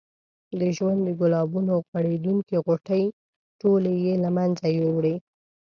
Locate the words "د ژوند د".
0.59-1.09